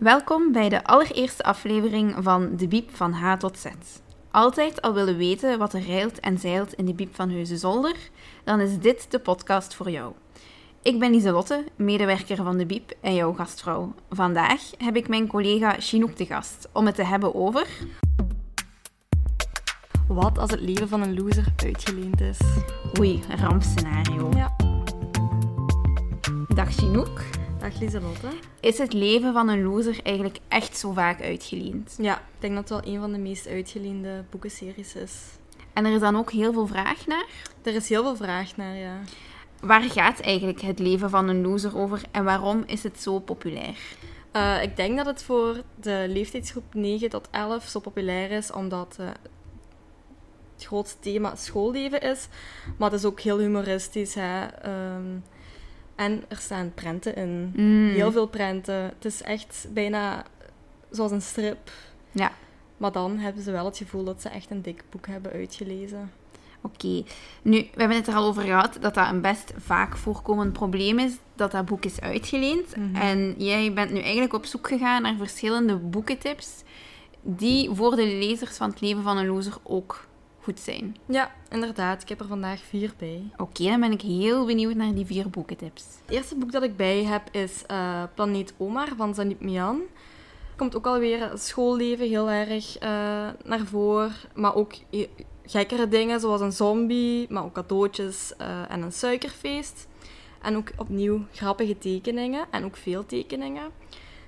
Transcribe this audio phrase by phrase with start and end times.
[0.00, 3.66] Welkom bij de allereerste aflevering van De Biep van H tot Z.
[4.30, 7.96] Altijd al willen weten wat er reilt en zeilt in de Biep van Heusden-Zolder?
[8.44, 10.12] Dan is dit de podcast voor jou.
[10.82, 13.94] Ik ben Lieselotte, medewerker van De Biep en jouw gastvrouw.
[14.10, 17.66] Vandaag heb ik mijn collega Chinook te gast om het te hebben over...
[20.08, 22.38] Wat als het leven van een loser uitgeleend is?
[22.98, 24.28] Oei, rampscenario.
[24.34, 24.56] Ja.
[26.48, 27.39] Dag Chinook.
[27.60, 28.28] Dag Lieselotte.
[28.60, 31.96] Is het leven van een loser eigenlijk echt zo vaak uitgeleend?
[31.98, 35.22] Ja, ik denk dat het wel een van de meest uitgeleende boekenseries is.
[35.72, 37.26] En er is dan ook heel veel vraag naar?
[37.62, 39.00] Er is heel veel vraag naar, ja.
[39.60, 43.78] Waar gaat eigenlijk het leven van een loser over en waarom is het zo populair?
[44.32, 48.96] Uh, ik denk dat het voor de leeftijdsgroep 9 tot 11 zo populair is, omdat
[49.00, 49.06] uh,
[50.54, 52.28] het grootste thema schoolleven is.
[52.78, 54.14] Maar het is ook heel humoristisch.
[54.14, 54.46] Hè?
[54.96, 55.22] Um,
[56.00, 57.52] en er staan prenten in.
[57.56, 57.88] Mm.
[57.88, 58.74] Heel veel prenten.
[58.74, 60.24] Het is echt bijna
[60.90, 61.70] zoals een strip.
[62.10, 62.32] Ja.
[62.76, 66.12] Maar dan hebben ze wel het gevoel dat ze echt een dik boek hebben uitgelezen.
[66.60, 67.02] Oké.
[67.42, 70.98] Nu, we hebben het er al over gehad dat dat een best vaak voorkomend probleem
[70.98, 72.76] is, dat dat boek is uitgeleend.
[72.76, 72.94] Mhm.
[72.94, 76.62] En jij bent nu eigenlijk op zoek gegaan naar verschillende boekentips
[77.22, 80.08] die voor de lezers van het leven van een loser ook
[80.50, 80.96] goed zijn.
[81.06, 82.02] Ja, inderdaad.
[82.02, 83.22] Ik heb er vandaag vier bij.
[83.36, 85.84] Oké, dan ben ik heel benieuwd naar die vier boekentips.
[86.04, 89.80] Het eerste boek dat ik bij heb is uh, Planeet Omar van Zanip Mian.
[90.56, 92.88] Komt ook alweer het schoolleven heel erg uh,
[93.44, 94.74] naar voren, maar ook
[95.44, 99.88] gekkere dingen zoals een zombie, maar ook cadeautjes uh, en een suikerfeest.
[100.42, 103.70] En ook opnieuw grappige tekeningen en ook veel tekeningen.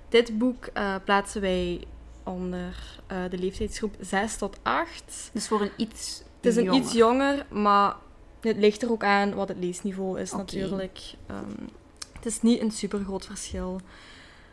[0.09, 0.69] Dit boek
[1.05, 1.85] plaatsen wij
[2.25, 5.31] onder uh, de leeftijdsgroep 6 tot 8.
[5.33, 6.81] Dus voor een iets Het is een jonger.
[6.81, 7.97] iets jonger, maar
[8.41, 11.01] het ligt er ook aan wat het leesniveau is natuurlijk.
[11.31, 11.69] Um,
[12.13, 13.81] het is niet een super groot verschil.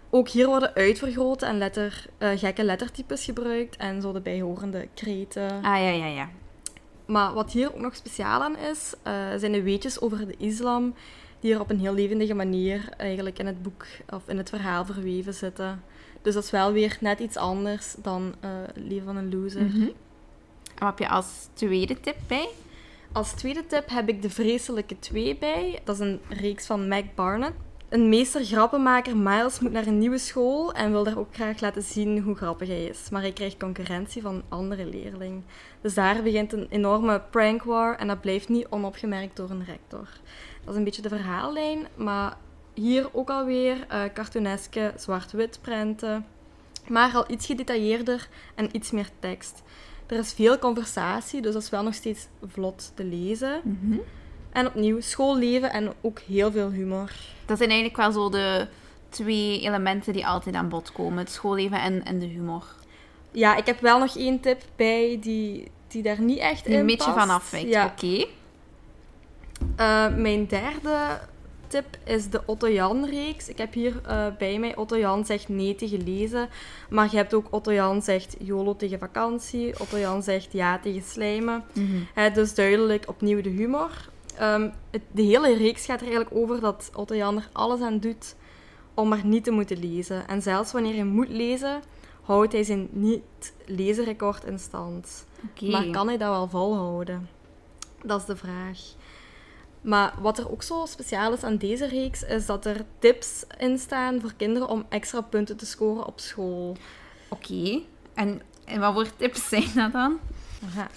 [0.10, 5.52] Ook hier worden uitvergrote en letter, uh, gekke lettertypes gebruikt en zo de bijhorende kreten.
[5.52, 6.30] Ah, ja, ja, ja.
[7.06, 10.94] Maar wat hier ook nog speciaal aan is, uh, zijn de weetjes over de islam,
[11.40, 14.86] die er op een heel levendige manier eigenlijk in het boek of in het verhaal
[14.86, 15.84] verweven zitten.
[16.22, 19.62] Dus dat is wel weer net iets anders dan uh, Leven van een Loser.
[19.62, 19.92] Mm -hmm.
[20.80, 22.50] En wat heb je als tweede tip bij?
[23.12, 25.80] Als tweede tip heb ik De Vreselijke Twee bij.
[25.84, 27.54] Dat is een reeks van Mac Barnett.
[27.90, 31.84] Een meester grappenmaker, Miles, moet naar een nieuwe school en wil daar ook graag laten
[31.84, 33.10] zien hoe grappig hij is.
[33.10, 35.44] Maar hij krijgt concurrentie van een andere leerling.
[35.82, 40.08] Dus daar begint een enorme prank war en dat blijft niet onopgemerkt door een rector.
[40.64, 42.38] Dat is een beetje de verhaallijn, maar
[42.80, 46.26] hier ook alweer uh, cartooneske zwart-wit prenten,
[46.88, 49.64] maar al iets gedetailleerder en iets meer tekst.
[50.08, 53.62] Er is veel conversatie, dus dat is wel nog steeds vlot te lezen.
[53.64, 54.02] Mm -hmm.
[54.52, 57.12] En opnieuw schoolleven en ook heel veel humor.
[57.46, 58.68] Dat zijn eigenlijk wel zo de
[59.10, 62.64] twee elementen die altijd aan bod komen: het schoolleven en, en de humor.
[63.32, 66.80] Ja, ik heb wel nog één tip bij die, die daar niet echt die in
[66.80, 67.70] een beetje van afwijkt.
[67.70, 67.86] Ja.
[67.86, 68.06] Oké.
[68.06, 68.28] Okay.
[69.80, 71.20] Uh, mijn derde
[71.70, 73.50] tip is de Otto Jan-reeks.
[73.50, 76.50] Ik heb hier uh, bij mij Otto Jan zegt nee tegen lezen.
[76.90, 79.80] Maar je hebt ook Otto Jan zegt YOLO tegen vakantie.
[79.80, 81.64] Otto Jan zegt ja tegen slijmen.
[81.74, 82.08] Mm -hmm.
[82.14, 84.10] He, dus duidelijk opnieuw de humor.
[84.42, 88.00] Um, het, de hele reeks gaat er eigenlijk over dat Otto Jan er alles aan
[88.00, 88.36] doet
[88.94, 90.28] om maar niet te moeten lezen.
[90.28, 91.82] En zelfs wanneer hij moet lezen,
[92.22, 95.26] houdt hij zijn niet-lezenrecord in stand.
[95.50, 95.70] Okay.
[95.70, 97.30] Maar kan hij dat wel volhouden?
[98.04, 98.80] Dat is de vraag.
[99.82, 103.78] Maar wat er ook zo speciaal is aan deze reeks, is dat er tips in
[103.78, 106.78] staan voor kinderen om extra punten te scoren op school.
[107.30, 107.54] Oké.
[107.54, 107.86] Okay.
[108.14, 110.20] En, en wat voor tips zijn dat dan?
[110.66, 110.88] Aha.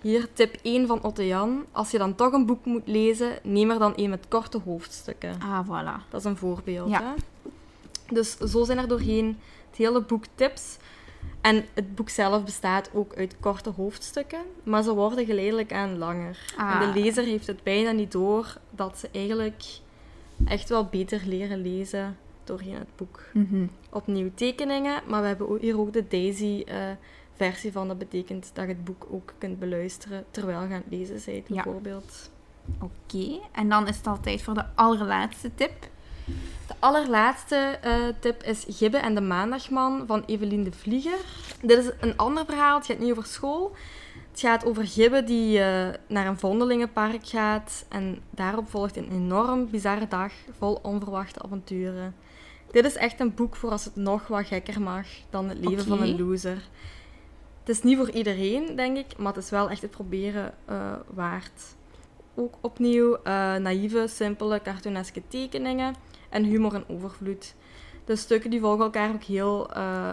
[0.00, 1.64] Hier tip 1 van Otto Jan.
[1.72, 5.40] Als je dan toch een boek moet lezen, neem er dan een met korte hoofdstukken.
[5.40, 6.08] Ah, voilà.
[6.10, 6.90] Dat is een voorbeeld.
[6.90, 7.02] Ja.
[7.02, 7.14] Hè?
[8.14, 9.38] Dus zo zijn er doorheen
[9.68, 10.76] het hele boek tips.
[11.44, 16.54] En het boek zelf bestaat ook uit korte hoofdstukken, maar ze worden geleidelijk aan langer.
[16.56, 16.80] Ah.
[16.80, 19.64] En de lezer heeft het bijna niet door dat ze eigenlijk
[20.44, 23.22] echt wel beter leren lezen doorheen het boek.
[23.32, 23.70] Mm -hmm.
[23.90, 26.74] Opnieuw tekeningen, maar we hebben hier ook de Daisy uh,
[27.34, 27.88] versie van.
[27.88, 31.48] Dat betekent dat je het boek ook kunt beluisteren terwijl je aan het lezen bent,
[31.48, 32.30] bijvoorbeeld.
[32.64, 32.84] Ja.
[32.84, 33.40] Oké, okay.
[33.52, 35.88] en dan is het al tijd voor de allerlaatste tip.
[36.66, 41.18] De allerlaatste uh, tip is Gibbe en de Maandagman van Evelien de Vlieger.
[41.62, 43.76] Dit is een ander verhaal, het gaat niet over school.
[44.30, 49.70] Het gaat over Gibbe die uh, naar een vondelingenpark gaat en daarop volgt een enorm
[49.70, 52.14] bizarre dag vol onverwachte avonturen.
[52.70, 55.84] Dit is echt een boek voor als het nog wat gekker mag dan het leven
[55.84, 56.68] van een loser.
[57.60, 60.92] Het is niet voor iedereen, denk ik, maar het is wel echt het proberen uh,
[61.14, 61.62] waard.
[62.34, 65.94] Ook opnieuw uh, naïeve, simpele, cartooneske tekeningen
[66.30, 67.54] en humor en overvloed.
[68.04, 70.08] De stukken die volgen elkaar ook heel eh,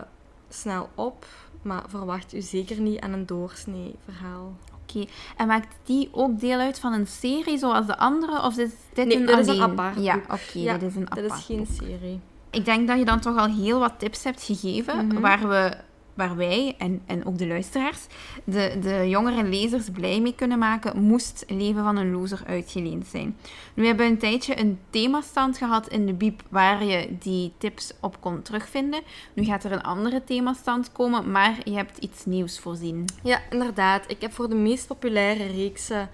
[0.50, 1.26] snel op,
[1.62, 4.54] maar verwacht u zeker niet aan een doorsnee verhaal.
[4.84, 5.06] Oké.
[5.38, 8.42] En maakt die ook deel uit van een serie zoals de andere?
[8.46, 9.80] Of is dit Nee, een dit is een alleen?
[9.80, 10.38] apart Ja, oké.
[10.60, 11.68] Ja, dit is een Dat apart is geen boek.
[11.88, 12.20] serie.
[12.50, 15.20] Ik denk dat je dan toch al heel wat tips hebt gegeven, Mhm.
[15.20, 15.78] waar, we,
[16.14, 18.00] waar wij en, en ook de luisteraars
[18.44, 23.38] de, de jongere lezers blij mee kunnen maken, moest Leven van een Loser uitgeleend zijn.
[23.74, 27.94] Nu hebben we een tijdje een themastand gehad in de Biep waar je die tips
[28.00, 29.02] op kon terugvinden.
[29.34, 33.06] Nu gaat er een andere themastand komen, maar je hebt iets nieuws voorzien.
[33.24, 34.04] Ja, inderdaad.
[34.08, 36.10] Ik heb voor de meest populaire reeksen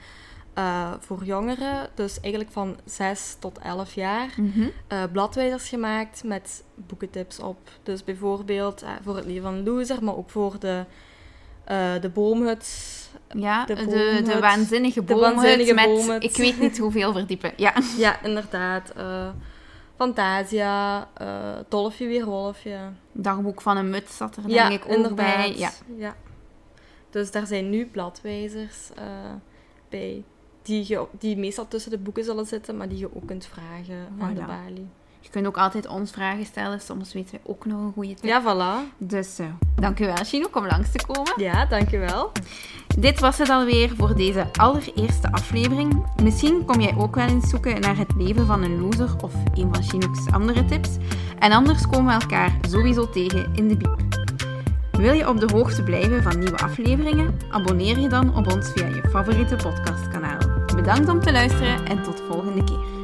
[0.57, 4.68] eh, voor jongeren, dus eigenlijk van 6 tot 11 jaar, Mhm.
[4.88, 7.57] eh, bladwijzers gemaakt met boekentips op.
[7.83, 10.83] Dus bijvoorbeeld eh, voor het leven van loser, maar ook voor de,
[12.01, 12.95] de boomhut.
[13.30, 14.39] Ja, De de, de, boomhut.
[14.39, 16.24] waanzinnige De boomhut waanzinnige met boomhut.
[16.24, 17.51] ik weet niet hoeveel verdiepen.
[17.56, 17.74] Ja.
[17.98, 18.94] Ja, inderdaad.
[19.95, 21.07] Fantasia,
[21.69, 22.77] Dolfje weer Wolfje.
[23.12, 25.36] Dagboek van een muts zat er ja, denk ik ook inderdaad.
[25.36, 25.53] bij.
[25.57, 25.71] Ja.
[25.98, 26.15] Ja.
[27.10, 28.89] Dus daar zijn nu bladwijzers
[29.89, 30.24] bij.
[30.67, 34.07] Die, je, die meestal tussen de boeken zullen zitten, maar die je ook kunt vragen
[34.19, 34.87] aan de balie.
[35.19, 36.81] Je kunt ook altijd ons vragen stellen.
[36.81, 38.23] Soms weten wij ook nog een goede tip.
[38.23, 38.97] Ja, voilà.
[38.97, 41.33] Dus uh, dankjewel, Chinook, om langs te komen.
[41.35, 42.31] Ja, dankjewel.
[42.99, 46.05] Dit was het alweer voor deze allereerste aflevering.
[46.23, 49.73] Misschien kom jij ook wel eens zoeken naar het leven van een loser of een
[49.73, 50.89] van Chinook's andere tips.
[51.39, 54.05] En anders komen we elkaar sowieso tegen in de biep.
[54.91, 57.39] Wil je op de hoogte blijven van nieuwe afleveringen?
[57.49, 60.16] Abonneer je dan op ons via je favoriete podcastkanaal.
[60.77, 62.96] Bedankt om te luisteren en tot volgende keer.